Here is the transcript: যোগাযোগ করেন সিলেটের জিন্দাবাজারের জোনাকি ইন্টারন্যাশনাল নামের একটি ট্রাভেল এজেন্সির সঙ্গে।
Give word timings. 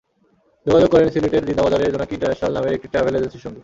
যোগাযোগ 0.67 0.89
করেন 0.93 1.07
সিলেটের 1.13 1.47
জিন্দাবাজারের 1.49 1.93
জোনাকি 1.93 2.13
ইন্টারন্যাশনাল 2.15 2.53
নামের 2.57 2.75
একটি 2.77 2.87
ট্রাভেল 2.93 3.13
এজেন্সির 3.17 3.43
সঙ্গে। 3.45 3.59